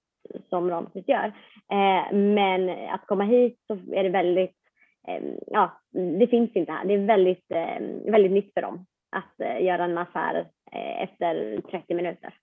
[0.49, 1.25] som Ramsys gör.
[1.71, 4.55] Eh, men att komma hit så är det väldigt,
[5.07, 5.81] eh, ja,
[6.19, 6.85] det finns inte här.
[6.85, 11.61] Det är väldigt, eh, väldigt nytt för dem att eh, göra en affär eh, efter
[11.71, 12.33] 30 minuter.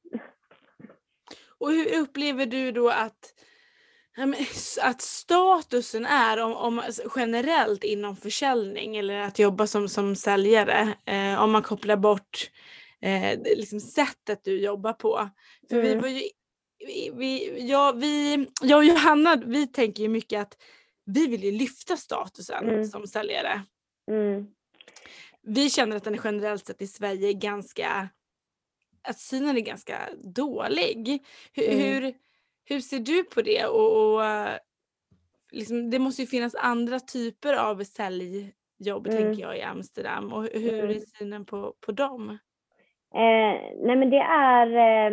[1.59, 3.35] Och hur upplever du då att
[4.81, 6.83] att statusen är om, om,
[7.17, 12.51] generellt inom försäljning eller att jobba som, som säljare, eh, om man kopplar bort
[13.01, 15.29] eh, liksom sättet du jobbar på.
[15.69, 15.87] För mm.
[15.87, 16.23] vi var ju,
[17.13, 20.57] vi, ja, vi, jag och Johanna vi tänker ju mycket att
[21.05, 22.85] vi vill ju lyfta statusen mm.
[22.85, 23.63] som säljare.
[24.11, 24.47] Mm.
[25.43, 28.09] Vi känner att den generellt sett i Sverige är ganska,
[29.03, 31.25] att synen är ganska dålig.
[31.53, 31.79] Hur, mm.
[31.81, 32.15] hur
[32.65, 33.67] hur ser du på det?
[33.67, 34.23] Och, och,
[35.53, 39.23] liksom, det måste ju finnas andra typer av säljjobb Mm.
[39.23, 40.91] tänker jag i Amsterdam och hur Mm.
[40.91, 42.39] är synen på, på dem?
[43.15, 45.13] Eh, nej men det är, eh,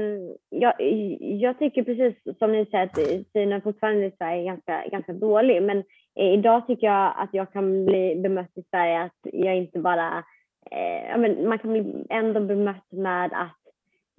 [0.50, 0.74] jag,
[1.20, 5.64] jag tycker precis som ni säger att synen fortfarande i Sverige är ganska, ganska dålig.
[5.64, 5.78] Men
[6.16, 10.24] eh, idag tycker jag att jag kan bli bemött i Sverige att jag inte bara,
[10.72, 13.58] eh, ja, men man kan bli ändå bemött med att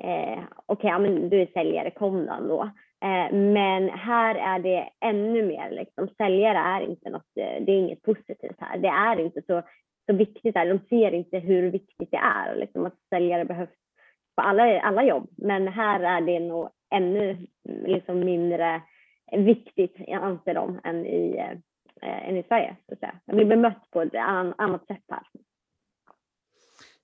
[0.02, 2.70] eh, okej, ja, men du är säljare, kom då ändå.
[3.02, 7.78] Eh, men här är det ännu mer liksom, säljare är inte något, eh, det är
[7.78, 8.78] inget positivt här.
[8.78, 9.62] Det är inte så
[10.10, 10.68] så viktigt här.
[10.68, 13.70] De ser inte hur viktigt det är liksom, att säljare behövs
[14.36, 15.28] på alla, alla jobb.
[15.36, 18.82] Men här är det nog ännu liksom, mindre
[19.32, 21.36] viktigt, anser de, än i,
[22.02, 22.76] eh, än i Sverige.
[22.86, 23.14] Så att säga.
[23.24, 25.22] Jag blir bemött på ett annat sätt här.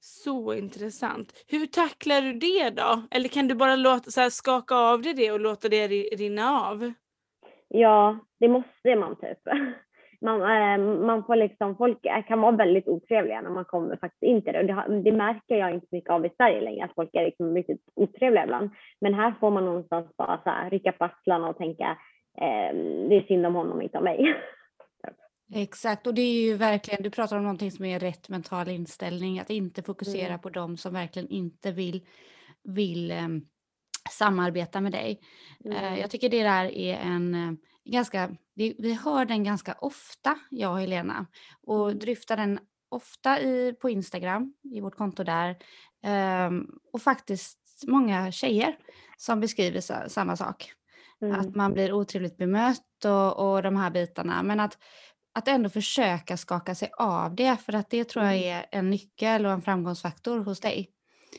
[0.08, 1.44] Så intressant.
[1.48, 3.02] Hur tacklar du det då?
[3.10, 6.60] Eller kan du bara låta, så här, skaka av dig det och låta det rinna
[6.70, 6.92] av?
[7.68, 9.38] Ja, det måste man typ.
[10.20, 14.42] Man, eh, man får liksom, folk kan vara väldigt otrevliga när man kommer faktiskt in
[14.42, 14.60] till det.
[14.60, 17.24] Och det, det märker jag inte så mycket av i Sverige längre, att folk är
[17.24, 18.70] liksom riktigt otrevliga ibland.
[19.00, 21.98] Men här får man någonstans bara så här, rycka på axlarna och tänka,
[22.40, 22.76] eh,
[23.08, 24.34] det är synd om honom, inte om mig.
[25.52, 29.38] Exakt, och det är ju verkligen, du pratar om någonting som är rätt mental inställning,
[29.38, 30.40] att inte fokusera Mm.
[30.40, 32.06] på dem som verkligen inte vill,
[32.64, 33.46] vill em,
[34.10, 35.20] samarbeta med dig.
[35.64, 36.00] Eh, Mm.
[36.00, 37.52] jag tycker det där är en eh,
[37.92, 41.26] ganska, vi, vi hör den ganska ofta, jag och Helena,
[41.62, 41.98] och Mm.
[41.98, 45.56] dryftar den ofta i, på Instagram, i vårt konto där.
[46.02, 48.78] Ehm, och faktiskt många tjejer
[49.16, 50.72] som beskriver sa, samma sak.
[51.22, 51.40] Mm.
[51.40, 54.42] Att man blir otrevligt bemött och, och de här bitarna.
[54.42, 54.78] Men att,
[55.36, 58.48] att ändå försöka skaka sig av det, för att det tror jag Mm.
[58.58, 60.90] är en nyckel och en framgångsfaktor hos dig.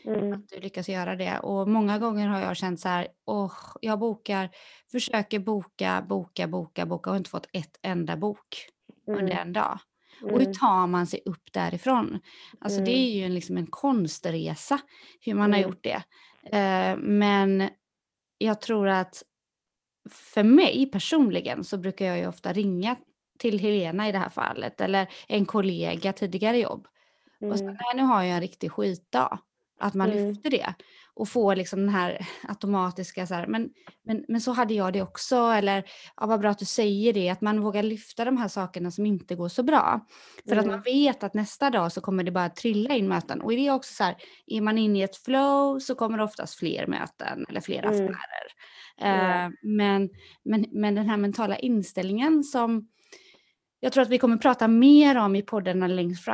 [0.05, 0.33] Mm.
[0.33, 1.39] Att du lyckas göra det.
[1.39, 4.49] Och många gånger har jag känt så här, åh, jag bokar,
[4.91, 8.67] försöker boka, boka, boka, boka och inte fått ett enda bok
[9.07, 9.37] under Mm.
[9.47, 9.79] en dag.
[10.23, 10.53] Och hur Mm.
[10.53, 12.19] tar man sig upp därifrån?
[12.59, 13.03] Alltså det Mm.
[13.03, 14.79] är ju en, liksom en konstresa
[15.21, 15.69] hur man har Mm.
[15.69, 16.03] gjort det.
[16.57, 17.69] Eh, men
[18.37, 19.23] jag tror att
[20.09, 22.95] för mig personligen så brukar jag ju ofta ringa
[23.39, 26.87] till Helena i det här fallet eller en kollega tidigare jobb
[27.41, 27.65] och Mm.
[27.65, 29.39] nej nu har jag en riktig skitdag.
[29.79, 30.27] Att man Mm.
[30.29, 30.73] lyfter det
[31.13, 33.69] och får liksom den här automatiska så här, men,
[34.03, 35.83] men, men så hade jag det också eller
[36.17, 39.05] ja, vad bra att du säger det, att man vågar lyfta de här sakerna som
[39.05, 40.05] inte går så bra.
[40.49, 40.83] För att man Mm.
[40.83, 43.93] vet att nästa dag så kommer det bara trilla in möten och det är också
[43.93, 44.15] så här,
[44.47, 47.91] är man inne i ett flow så kommer det oftast fler möten eller fler Mm.
[47.93, 48.47] affärer.
[48.97, 49.45] Ja.
[49.45, 50.09] Eh, men,
[50.43, 52.87] men, men den här mentala inställningen som
[53.79, 55.87] jag tror att vi kommer prata mer om i poddarna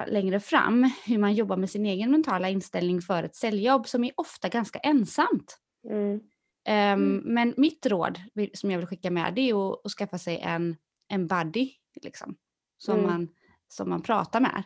[0.08, 4.12] längre fram, hur man jobbar med sin egen mentala inställning för ett säljjobb som är
[4.16, 5.58] ofta ganska ensamt.
[5.90, 6.20] Mm.
[6.68, 8.20] Ehm, Men mitt råd
[8.54, 10.76] som jag vill skicka med det är att, att skaffa sig en,
[11.10, 11.70] en buddy
[12.02, 12.36] liksom,
[12.78, 13.12] som, Mm.
[13.12, 13.28] man,
[13.68, 14.64] som man pratar med.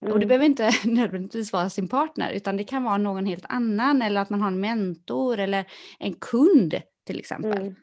[0.00, 0.28] Och det Mm.
[0.28, 4.30] behöver inte nödvändigtvis vara sin partner utan det kan vara någon helt annan eller att
[4.30, 5.64] man har en mentor eller
[5.98, 6.74] en kund
[7.06, 7.74] till exempel.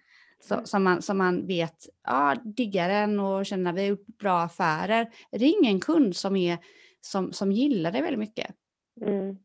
[0.51, 0.63] Mm.
[0.65, 4.07] Så, som, man, som man vet ja, diggar en och känner att vi har gjort
[4.07, 5.09] bra affärer.
[5.31, 6.57] Ring en kund som, är,
[7.01, 8.55] som, som gillar det väldigt mycket.
[9.01, 9.37] Mm.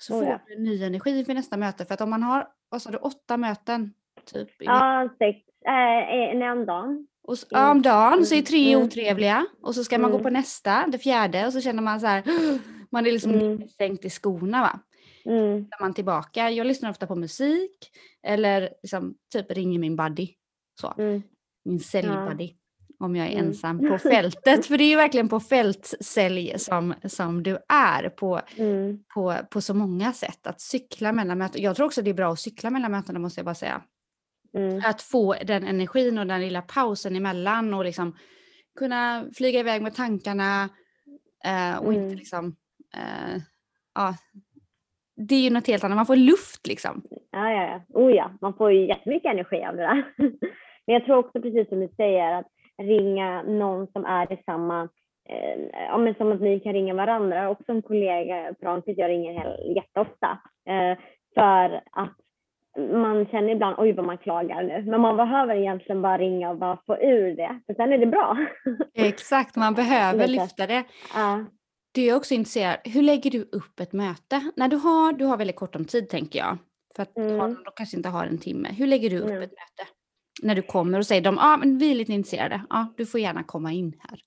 [0.00, 0.40] Så Oh, får ja.
[0.48, 1.84] du ny energi för nästa möte.
[1.84, 3.92] För att om man har, vad sa du, åtta möten
[4.24, 5.38] typ Ja, sex.
[5.66, 7.06] Äh, en om dagen.
[7.22, 8.86] Och s- ja, om dagen så är Mm, tre mm.
[8.86, 10.24] otrevliga och så ska man gå Mm.
[10.24, 12.22] på nästa, det fjärde och så känner man så här,
[12.90, 13.68] man är liksom Mm.
[13.68, 14.80] sänkt i skorna va.
[15.26, 15.54] Mm.
[15.60, 17.90] När man tillbaka, jag lyssnar ofta på musik
[18.22, 20.28] eller liksom typ ringer min buddy,
[20.80, 21.22] så, Mm.
[21.64, 22.52] min säljbuddy.
[22.98, 23.46] Om jag är Mm.
[23.46, 28.40] ensam på fältet, för det är ju verkligen på fältsälj som, som du är på,
[28.56, 29.04] Mm.
[29.14, 30.46] på, på så många sätt.
[30.46, 31.62] Att cykla mellan möten.
[31.62, 33.82] Jag tror också det är bra att cykla mellan mötena måste jag bara säga.
[34.58, 34.82] Mm.
[34.84, 38.16] Att få den energin och den lilla pausen emellan och liksom
[38.78, 40.68] kunna flyga iväg med tankarna
[41.44, 42.16] eh, och inte Mm.
[42.16, 42.56] liksom,
[42.94, 43.42] eh,
[43.94, 44.14] ja,
[45.16, 47.02] det är ju något helt annat, man får luft liksom.
[47.30, 48.00] Ja, ja, ja.
[48.00, 50.04] Oh ja, man får ju jättemycket energi av det där.
[50.86, 52.46] Men jag tror också precis som du säger att
[52.82, 54.82] ringa någon som är i samma,
[55.28, 57.50] eh, ja men som att ni kan ringa varandra.
[57.50, 60.38] Också en kollega, Francis, jag ringer jätteofta.
[60.68, 60.98] Eh,
[61.34, 62.16] för att
[62.92, 64.90] man känner ibland, oj vad man klagar nu.
[64.90, 67.60] Men man behöver egentligen bara ringa och bara få ur det.
[67.66, 68.36] För sen är det bra.
[68.94, 70.84] Exakt, man behöver lyfta det.
[71.14, 71.44] ja.
[71.96, 74.50] Du är också intresserad, hur lägger du upp ett möte?
[74.56, 76.58] När du har, du har väldigt kort om tid tänker jag.
[76.96, 77.40] För att Mm.
[77.40, 78.68] har, de kanske inte har en timme.
[78.78, 79.42] Hur lägger du upp Mm.
[79.42, 79.90] ett möte?
[80.42, 82.60] När du kommer och säger de, ja ah, men vi är lite intresserade.
[82.70, 84.20] Ja, du får gärna komma in här,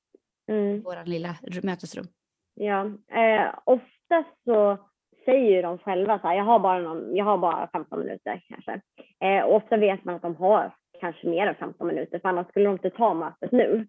[0.55, 0.82] Mm.
[0.82, 2.05] våran lilla mötesrum.
[2.53, 2.86] Ja,
[3.21, 4.77] eh, oftast så
[5.25, 8.41] säger ju de själva så här, jag har bara, någon, jag har bara 15 minuter
[8.49, 8.82] kanske.
[9.23, 12.47] Eh, och ofta vet man att de har kanske mer än 15 minuter för annars
[12.47, 13.88] skulle de inte ta mötet nu.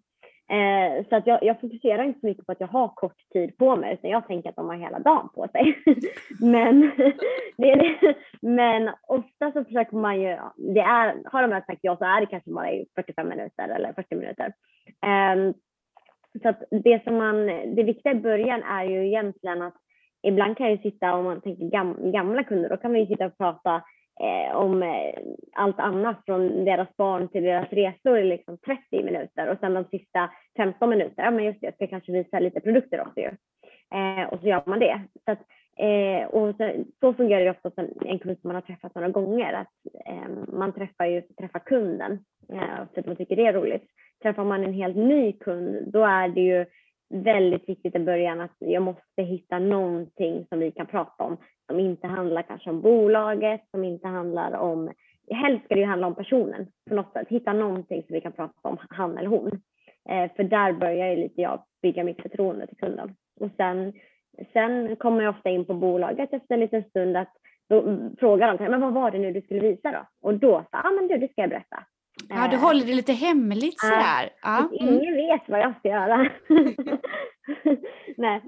[0.51, 3.59] Eh, så att jag, jag, fokuserar inte så mycket på att jag har kort tid
[3.59, 5.79] på mig utan jag tänker att de har hela dagen på sig.
[6.41, 6.81] men,
[7.57, 8.15] det det.
[8.41, 12.27] men ofta så försöker man ju, det är, har de sagt ja så är det
[12.27, 14.53] kanske bara 45 minuter eller 40 minuter.
[15.07, 15.55] Eh,
[16.43, 19.77] så att det som man, det viktiga i början är ju egentligen att
[20.23, 23.27] ibland kan jag sitta, om man tänker gam, gamla kunder, då kan man ju sitta
[23.27, 23.83] och prata
[24.21, 25.15] eh, om eh,
[25.53, 29.85] allt annat från deras barn till deras resor i liksom 30 minuter och sen de
[29.85, 33.31] sista 15 minuterna, ja men just det, jag ska kanske visa lite produkter också ju.
[33.95, 35.01] Eh, och så gör man det.
[35.25, 35.41] Så, att,
[35.79, 39.09] eh, och så, så, fungerar det ofta som en kund som man har träffat några
[39.09, 42.13] gånger, att eh, man träffar ju träffar kunden
[42.53, 43.85] eh, för att man tycker det är roligt.
[44.23, 46.67] Träffar man en helt ny kund, då är det ju
[47.11, 51.37] väldigt viktigt i början att jag måste hitta någonting som vi kan prata om
[51.70, 54.90] som inte handlar kanske om bolaget, som inte handlar om,
[55.31, 57.29] helst ska det ju handla om personen på något sätt.
[57.29, 59.61] Hitta någonting som vi kan prata om, han eller hon.
[60.09, 63.14] Eh, för där börjar ju lite jag bygga mitt förtroende till kunden.
[63.40, 63.92] Och sen,
[64.53, 67.33] sen kommer jag ofta in på bolaget efter en liten stund att
[67.68, 70.29] då frågar de, men vad var det nu du skulle visa då?
[70.29, 71.85] Och då, ja ah, men du, det ska jag berätta.
[72.29, 74.31] Ja, du håller det lite hemligt sådär.
[74.43, 74.59] Ja.
[74.59, 74.73] Mm.
[74.73, 76.17] Ingen vet vad jag ska göra.
[78.17, 78.41] Nej.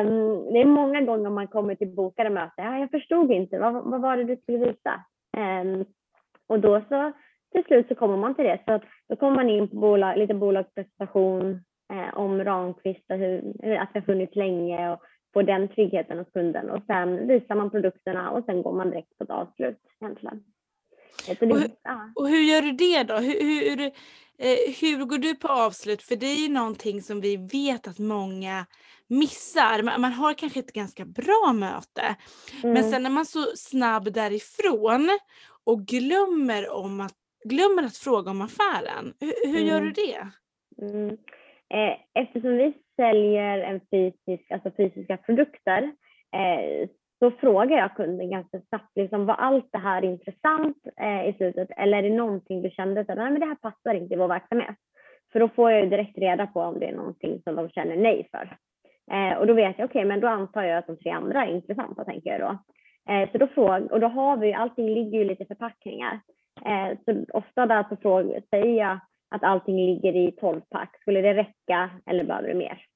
[0.00, 2.64] Um, det är många gånger man kommer till bokade möten.
[2.64, 5.04] Ja, jag förstod inte, vad, vad var det du skulle visa?
[5.36, 5.84] Um,
[6.46, 7.12] och då så
[7.52, 8.58] till slut så kommer man till det.
[8.64, 11.60] Så att, då kommer man in på bolag, lite bolagspresentation
[11.92, 13.38] eh, om Ramqvist och hur,
[13.76, 15.00] att det har funnits länge och
[15.34, 16.70] få den tryggheten hos kunden.
[16.70, 20.44] Och sen visar man produkterna och sen går man direkt på ett avslut egentligen.
[21.28, 21.70] Och hur,
[22.14, 23.14] och hur, gör du det då?
[23.14, 23.80] Hur, hur,
[24.38, 26.02] eh, hur, går du på avslut?
[26.02, 28.66] För det är ju någonting som vi vet att många
[29.06, 29.82] missar.
[29.82, 32.16] Man, man har kanske ett ganska bra möte
[32.62, 32.74] mm.
[32.74, 35.08] men sen är man så snabb därifrån
[35.64, 39.14] och glömmer, om att, glömmer att fråga om affären.
[39.20, 39.66] Hur, hur mm.
[39.66, 40.28] gör du det?
[40.82, 41.16] Mm.
[41.74, 45.82] Eh, eftersom vi säljer en fysisk, alltså fysiska produkter
[46.34, 46.88] eh,
[47.24, 51.68] så frågar jag kunden ganska snabbt, liksom, var allt det här intressant eh, i slutet
[51.76, 54.28] eller är det någonting du kände att nej, men det här passar inte i vår
[54.28, 54.76] verksamhet?
[55.32, 57.96] För då får jag ju direkt reda på om det är någonting som de känner
[57.96, 58.56] nej för.
[59.12, 61.46] Eh, och då vet jag, okej, okay, men då antar jag att de tre andra
[61.46, 62.58] är intressanta, tänker jag då.
[63.12, 66.20] Eh, så då frågar, och då har vi, allting ligger ju lite i förpackningar.
[66.66, 68.98] Eh, så ofta där så frågar, säger jag
[69.30, 70.96] att allting ligger i 12-pack.
[71.00, 72.86] Skulle det räcka eller behöver du mer?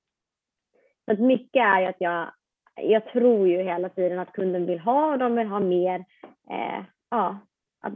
[1.04, 2.30] Så att mycket är ju att jag
[2.82, 6.04] jag tror ju hela tiden att kunden vill ha och de vill ha mer.
[6.50, 7.38] Eh, ja,
[7.80, 7.92] att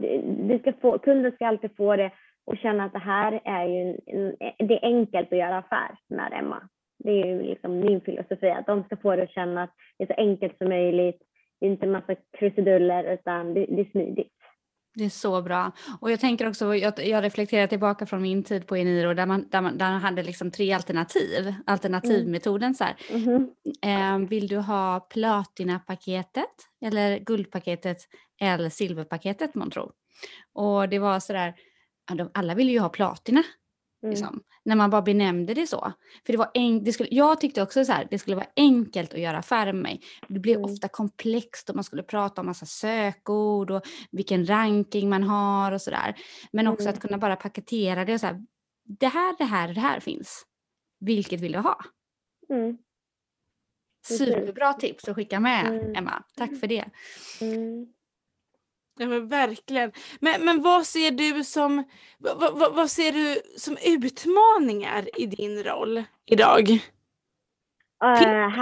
[0.47, 2.11] vi ska få, kunden ska alltid få det
[2.45, 4.35] och känna att det här är ju en,
[4.67, 6.69] det är enkelt att göra affär med Emma.
[7.03, 10.03] Det är ju liksom min filosofi att de ska få det att känna att det
[10.03, 11.21] är så enkelt som möjligt.
[11.59, 14.42] Det är inte en massa krusiduller utan det, det är smidigt.
[14.95, 15.71] Det är så bra.
[16.01, 19.49] Och jag tänker också, jag, jag reflekterar tillbaka från min tid på Eniro där man,
[19.49, 22.75] där man, där man hade liksom tre alternativ, alternativmetoden mm.
[22.75, 24.21] så mm.
[24.21, 26.45] eh, vill du ha platinapaketet
[26.85, 27.97] eller guldpaketet
[28.41, 29.91] eller silverpaketet månntro?
[30.53, 31.53] Och det var sådär,
[32.33, 33.43] alla ville ju ha platina.
[34.03, 34.11] Mm.
[34.11, 35.93] Liksom, när man bara benämnde det så.
[36.25, 39.13] För det var en, det skulle, jag tyckte också så här, det skulle vara enkelt
[39.13, 40.01] att göra affärer med mig.
[40.27, 40.71] Det blev mm.
[40.71, 45.81] ofta komplext och man skulle prata om massa sökord och vilken ranking man har och
[45.81, 46.15] sådär.
[46.51, 46.93] Men också mm.
[46.93, 48.45] att kunna bara paketera det och så här,
[48.83, 50.45] det här, det här, det här finns.
[50.99, 51.77] Vilket vill du ha?
[52.49, 52.77] Mm.
[54.05, 55.95] Superbra tips att skicka med mm.
[55.95, 56.23] Emma.
[56.37, 56.85] Tack för det.
[58.99, 59.91] Ja men verkligen.
[60.19, 61.83] Men, men vad ser du som
[62.19, 66.69] vad, vad, vad, ser du som utmaningar i din roll idag?
[68.03, 68.59] Uh,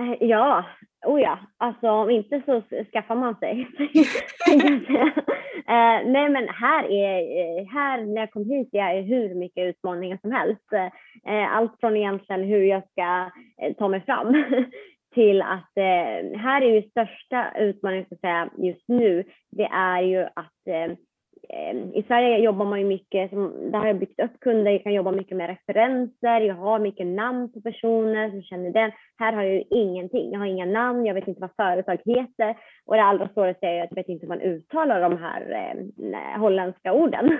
[0.00, 0.64] uh, ja,
[1.06, 1.38] oh ja.
[1.56, 3.52] Alltså om inte så skaffar man sig.
[5.68, 10.18] uh, nej men här är, här när jag kom hit är det hur mycket utmaningar
[10.22, 10.68] som helst.
[11.50, 13.30] allt från egentligen hur jag ska
[13.78, 14.26] ta mig fram
[15.14, 20.22] till att eh, här är ju största utmaningen ska säga, just nu, det är ju
[20.22, 20.92] att eh,
[21.94, 24.94] i Sverige jobbar man ju mycket, som, där har jag byggt upp kunder, jag kan
[24.94, 28.92] jobba mycket med referenser, jag har mycket namn på personer som känner den.
[29.18, 32.56] Här har jag ju ingenting, jag har inga namn, jag vet inte vad företag heter.
[32.86, 36.40] Och det allra svåraste är att jag vet inte hur man uttalar de här eh,
[36.40, 37.26] holländska orden.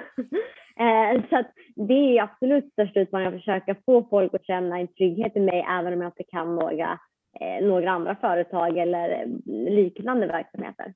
[0.79, 4.89] eh, så att det är absolut största utmaningen att försöka få folk att känna en
[4.89, 6.99] trygghet i mig även om jag inte kan några
[7.41, 9.27] några andra företag eller eh,
[9.73, 10.95] liknande verksamheter.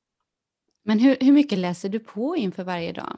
[0.85, 3.17] Men hur, hur mycket läser du på inför varje dag?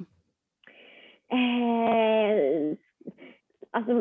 [1.33, 2.77] Eh,
[3.71, 4.01] alltså,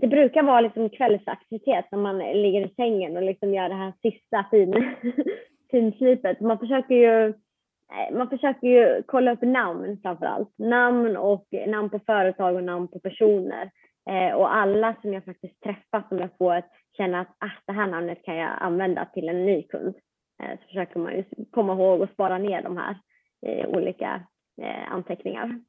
[0.00, 3.92] det brukar vara liksom kvällsaktivitet när man ligger i sängen och liksom gör det här
[4.02, 4.94] sista fin,
[5.70, 6.40] finslipet.
[6.40, 10.58] Man försöker ju eh, man försöker ju kolla upp namn framför allt.
[10.58, 13.70] Namn och namn på företag och namn på personer.
[14.10, 16.62] Eh, och alla som jag faktiskt träffat som jag får
[16.96, 19.94] känna att ah, det här namnet kan jag använda till en ny kund.
[20.42, 22.98] Eh, så försöker man ju komma ihåg och spara ner de här
[23.46, 24.26] eh, olika
[24.88, 25.60] anteckningar.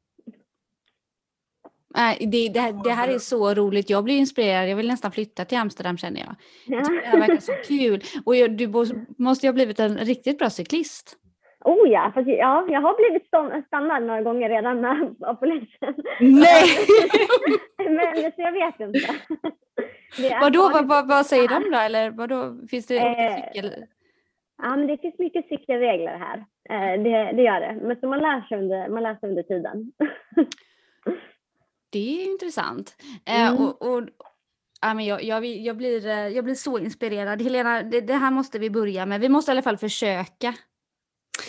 [2.20, 3.90] Det, det, det, här är så roligt.
[3.90, 4.70] Jag blir inspirerad.
[4.70, 6.36] Jag vill nästan flytta till Amsterdam känner jag.
[6.66, 8.02] jag det här verkar så kul.
[8.26, 8.68] Och jag, du
[9.18, 11.18] måste ju ha blivit en riktigt bra cyklist.
[11.66, 13.28] Oh ja, fast ja, jag har blivit
[13.68, 15.96] stannad några gånger redan med, av polisen.
[16.20, 16.64] Nej!
[17.90, 19.00] men så jag vet inte.
[20.42, 21.78] Vadå, vad, vad, vad säger de då?
[21.78, 23.86] Eller vadå, finns det eh, cykel?
[24.58, 26.38] Ja, men det finns mycket cykelregler här.
[26.70, 27.80] Eh, det, det gör det.
[27.82, 29.92] Men så man lär sig under, man lär sig under tiden.
[31.92, 32.96] det är intressant.
[33.28, 33.64] Eh, mm.
[33.64, 34.04] och, och,
[34.82, 37.42] ja, men jag, jag, jag, blir, eh, jag blir så inspirerad.
[37.42, 39.22] Helena, det, det här måste vi börja med.
[39.22, 40.54] Vi måste i alla fall försöka.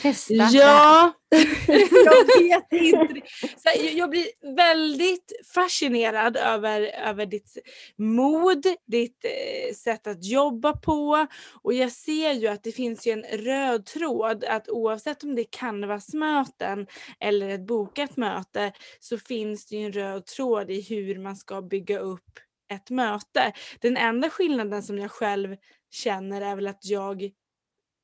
[0.03, 0.35] Testa.
[0.35, 1.13] Ja,
[1.67, 3.21] jag vet inte.
[3.57, 7.59] Så jag blir väldigt fascinerad över, över ditt
[7.97, 11.27] mod, ditt eh, sätt att jobba på
[11.63, 15.43] och jag ser ju att det finns ju en röd tråd att oavsett om det
[15.43, 16.87] är canvasmöten
[17.21, 21.63] eller ett bokat möte så finns det ju en röd tråd i hur man ska
[21.63, 22.41] bygga upp
[22.73, 23.53] ett möte.
[23.81, 25.57] Den enda skillnaden som jag själv
[25.91, 27.31] känner är väl att jag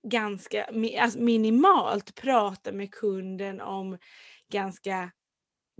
[0.02, 0.64] ganska
[1.00, 3.98] alltså minimalt prata med kunden om
[4.52, 5.10] ganska,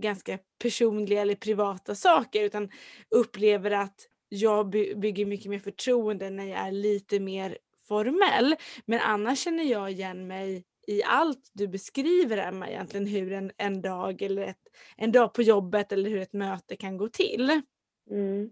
[0.01, 2.69] ganska personliga eller privata saker utan
[3.09, 7.57] upplever att jag bygger mycket mer förtroende när jag är lite mer
[7.87, 8.55] formell.
[8.85, 13.81] Men annars känner jag igen mig i allt du beskriver Emma egentligen hur en, en
[13.81, 17.61] dag eller ett, en dag på jobbet eller hur ett möte kan gå till.
[18.09, 18.49] Mm.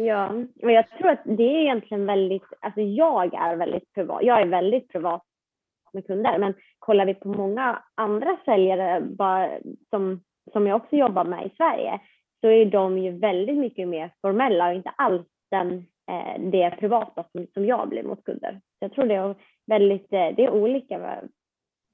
[0.00, 0.32] Ja,
[0.62, 4.46] och jag tror att det är egentligen väldigt, alltså jag är väldigt privat, jag är
[4.46, 5.22] väldigt privat
[5.92, 9.50] med kunder, men kollar vi på många andra säljare bara,
[9.90, 10.20] som,
[10.52, 12.00] som jag också jobbar med i Sverige
[12.40, 17.24] så är de ju väldigt mycket mer formella och inte alls den, eh, det privata
[17.32, 18.52] som, som jag blir mot kunder.
[18.52, 19.34] Så jag tror det är
[19.66, 20.98] väldigt, eh, det är olika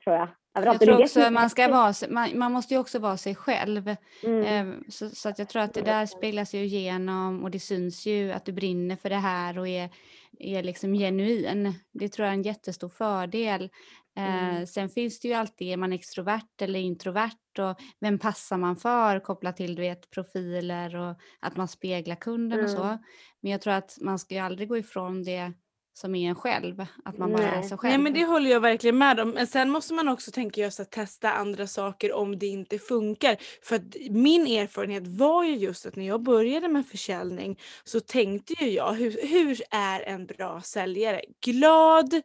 [0.05, 0.29] tror jag.
[0.55, 3.97] Jag tror också man ska vara, man, man måste ju också vara sig själv.
[4.23, 4.45] Mm.
[4.45, 8.07] Ehm, så, så, att jag tror att det där speglas ju igenom och det syns
[8.07, 9.91] ju att du brinner för det här och är,
[10.39, 11.75] är liksom genuin.
[11.93, 13.71] Det tror jag är en jättestor fördel.
[14.17, 14.67] Ehm, mm.
[14.67, 19.21] sen finns det ju alltid, är man extrovert eller introvert och vem passar man för
[19.21, 22.65] kopplat till du vet, profiler och att man speglar kunden mm.
[22.65, 22.85] och så.
[22.85, 22.99] Mm.
[23.41, 25.53] Men jag tror att man ska ju aldrig gå ifrån det
[25.95, 26.87] som är en själv.
[27.05, 27.59] Att man bara Nej.
[27.59, 27.91] är sig själv.
[27.91, 29.31] Nej men det håller jag verkligen med om.
[29.31, 33.37] Men sen måste man också tänka just att testa andra saker om det inte funkar.
[33.63, 38.65] För att min erfarenhet var ju just att när jag började med försäljning så tänkte
[38.65, 41.23] ju jag hur, hur är en bra säljare?
[41.45, 42.23] Glad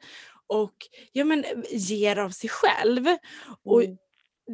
[0.47, 0.75] och
[1.11, 3.07] ja, men, ger av sig själv.
[3.07, 3.19] Mm.
[3.63, 3.83] Och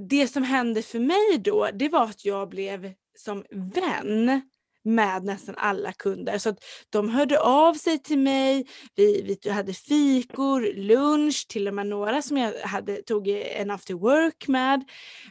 [0.10, 4.42] det som hände för mig då det var att jag blev som vän
[4.86, 6.38] med nästan alla kunder.
[6.38, 11.74] Så att de hörde av sig till mig, vi, vi hade fikor, lunch, till och
[11.74, 14.84] med några som jag hade, tog en after work med.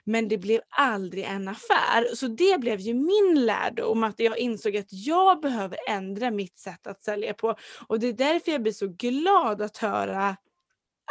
[0.04, 2.14] Men det blev aldrig en affär.
[2.14, 6.86] Så det blev ju min lärdom att jag insåg att jag behöver ändra mitt sätt
[6.86, 7.56] att sälja på.
[7.86, 10.36] Och det är därför jag blir så glad att höra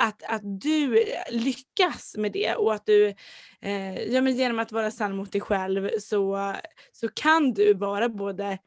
[0.01, 3.13] att, att du eh, lyckas med det och att du
[3.61, 6.53] eh, ja, men genom att vara sann mot dig själv så,
[6.91, 8.57] så kan du vara både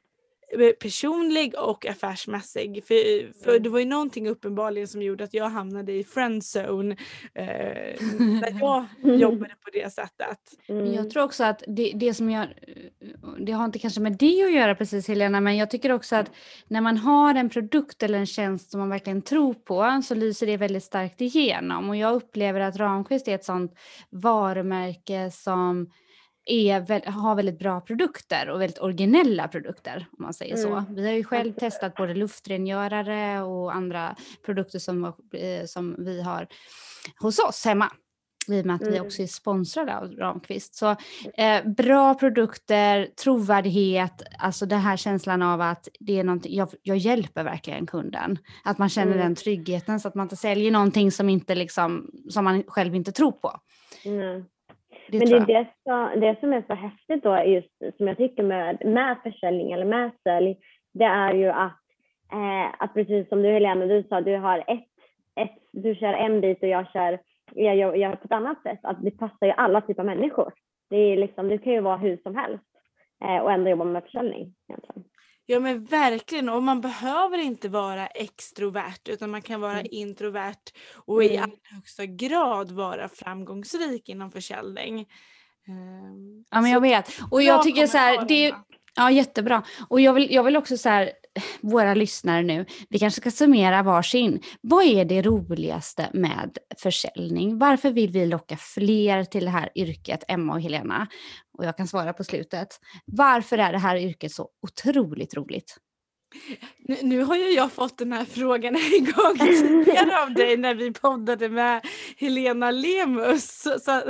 [0.81, 2.85] personlig och affärsmässig.
[2.85, 3.63] För, för mm.
[3.63, 6.97] det var ju någonting uppenbarligen som gjorde att jag hamnade i friendzone
[7.35, 10.39] eh, när jag jobbade på det sättet.
[10.69, 10.95] Mm.
[10.95, 12.47] Jag tror också att det, det som jag,
[13.39, 16.31] det har inte kanske med det att göra precis Helena, men jag tycker också att
[16.69, 20.47] när man har en produkt eller en tjänst som man verkligen tror på så lyser
[20.47, 23.75] det väldigt starkt igenom och jag upplever att Ramqvist är ett sånt
[24.11, 25.91] varumärke som
[26.47, 30.73] är, har väldigt bra produkter och väldigt originella produkter om man säger så.
[30.73, 30.95] Mm.
[30.95, 36.47] Vi har ju själv testat både luftrengörare och andra produkter som, eh, som vi har
[37.21, 37.91] hos oss hemma
[38.49, 38.95] i och med att mm.
[38.95, 40.75] vi också är sponsrade av Ramqvist.
[40.75, 40.97] Så
[41.35, 46.97] eh, bra produkter, trovärdighet, alltså den här känslan av att det är någonting, jag, jag
[46.97, 48.39] hjälper verkligen kunden.
[48.65, 49.25] Att man känner mm.
[49.25, 53.13] den tryggheten så att man inte säljer någonting som, inte liksom, som man själv inte
[53.13, 53.61] tror på.
[54.05, 54.45] Mm.
[55.09, 58.17] Det Men det är det som, det som är så häftigt då, just som jag
[58.17, 60.57] tycker med, med försäljning eller med sälj,
[60.95, 61.81] det är ju att,
[62.33, 64.89] eh, att precis som du Helena, du sa, du har ett,
[65.41, 67.19] ett, du kör en bit och jag kör,
[67.55, 70.53] jag gör, jag på ett annat sätt, att det passar ju alla typer av människor.
[70.91, 72.65] Det är liksom, du kan ju vara hur som helst
[73.25, 75.05] eh, och ändå jobba med försäljning egentligen.
[75.47, 79.87] Ja men verkligen och man behöver inte vara extrovert utan man kan vara Mm.
[79.91, 80.73] introvert
[81.07, 81.43] och i Mm.
[81.43, 85.01] allra högsta grad vara framgångsrik inom försäljning.
[85.69, 87.13] Ehm, Ja men jag vet.
[87.31, 88.55] Och jag tycker så här, det,
[88.97, 89.63] ja jättebra.
[89.89, 91.11] Och jag vill, jag vill också så här,
[91.61, 94.41] våra lyssnare nu, vi kanske ska summera varsin.
[94.61, 97.59] Vad är det roligaste med försäljning?
[97.59, 101.07] Varför vill vi locka fler till det här yrket, Emma och Helena?
[101.59, 102.69] Och jag kan svara på slutet.
[103.05, 105.77] Varför är det här yrket så otroligt roligt?
[106.79, 110.75] Nu, nu har ju jag fått den här frågan en gång tidigare av dig när
[110.75, 111.87] vi poddade med
[112.17, 113.63] Helena Lemus.
[113.63, 114.03] Så, så,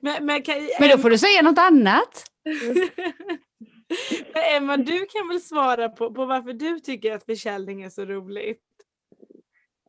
[0.00, 2.24] men, men, kan, Men då får du säga något annat.
[4.34, 8.04] Men Emma, du kan väl svara på, på varför du tycker att försäljning är så
[8.04, 8.62] roligt?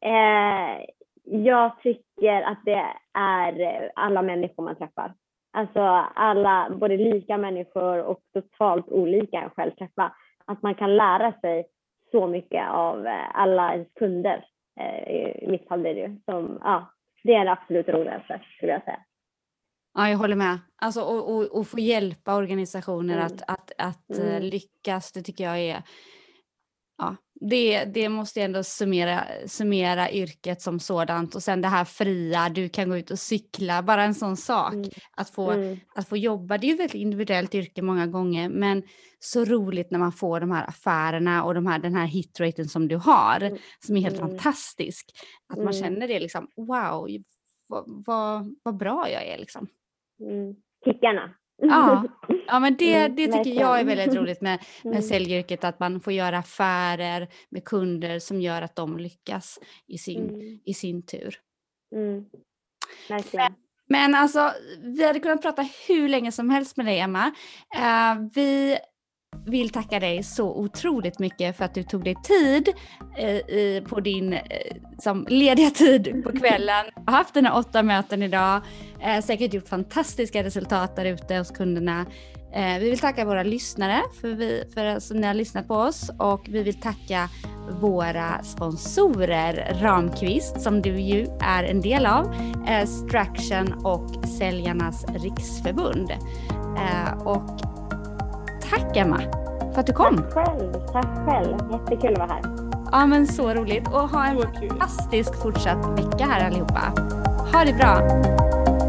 [0.01, 0.85] Eh,
[1.25, 5.13] jag tycker att det är alla människor man träffar.
[5.57, 5.79] Alltså
[6.15, 10.13] alla, både lika människor och totalt olika en själv träffar.
[10.45, 11.67] Att man kan lära sig
[12.11, 14.45] så mycket av eh, alla ens kunder.
[14.79, 16.17] Eh, I mitt fall blir det ju.
[16.25, 16.91] Som, ja,
[17.23, 18.99] det är det absolut roligaste skulle jag säga.
[19.93, 20.59] Ja, jag håller med.
[20.81, 23.25] Alltså, och, och, och få hjälpa organisationer Mm.
[23.25, 24.43] att, att, att eh, Mm.
[24.43, 25.83] lyckas, det tycker jag är...
[26.97, 31.35] Ja, det, det måste jag ändå summera, summera yrket som sådant.
[31.35, 34.73] Och sen det här fria, du kan gå ut och cykla, bara en sån sak.
[34.73, 34.89] Mm.
[35.17, 35.79] Att, få, Mm.
[35.95, 38.83] att få jobba, det är ju ett väldigt individuellt yrke många gånger, men
[39.19, 42.87] så roligt när man får de här affärerna och de här, den här hitraten som
[42.87, 43.57] du har, Mm.
[43.85, 44.29] som är helt Mm.
[44.29, 45.11] fantastisk.
[45.49, 45.83] Att man Mm.
[45.83, 47.07] känner det liksom, wow,
[47.67, 49.67] vad, vad, vad bra jag är liksom.
[50.19, 50.55] Mm.
[50.85, 51.33] Kickarna.
[51.61, 52.03] Ja,
[52.47, 55.03] ja men det, Mm, det tycker jag är väldigt roligt med, med Mm.
[55.03, 60.29] säljyrket, att man får göra affärer med kunder som gör att de lyckas i sin,
[60.29, 60.59] Mm.
[60.65, 61.35] i sin tur.
[61.95, 62.25] Mm.
[63.09, 63.53] Verkligen.
[63.87, 64.51] Men alltså,
[64.83, 67.31] vi hade kunnat prata hur länge som helst med dig Emma.
[67.75, 68.77] Eh, vi
[69.45, 72.69] vill tacka dig så otroligt mycket för att du tog dig tid
[73.17, 74.41] eh, på din eh,
[74.99, 76.85] som lediga tid på kvällen.
[76.95, 78.61] Jag har haft dina åtta möten idag.
[78.99, 82.05] Eh, säkert gjort fantastiska resultat där ute hos kunderna.
[82.55, 86.11] Eh, vi vill tacka våra lyssnare för, vi, för att ni har lyssnat på oss
[86.19, 87.29] och vi vill tacka
[87.81, 92.35] våra sponsorer Ramqvist som du ju är en del av,
[92.67, 96.11] eh, Straction och Säljarnas Riksförbund.
[96.77, 97.59] Eh, och
[98.69, 99.21] tack Emma
[99.73, 100.17] för att du kom.
[100.17, 100.73] Tack själv.
[100.91, 101.57] Tack själv.
[101.71, 102.41] Jättekul att vara här.
[102.91, 106.81] Ja men så roligt och ha en fantastisk fortsatt vecka här allihopa.
[107.53, 108.01] Ha det bra.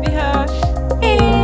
[0.00, 0.50] Vi hörs!
[1.02, 1.35] Hej!